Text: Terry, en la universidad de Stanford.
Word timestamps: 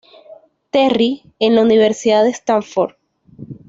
Terry, 0.71 1.21
en 1.37 1.53
la 1.53 1.61
universidad 1.61 2.23
de 2.23 2.31
Stanford. 2.31 2.95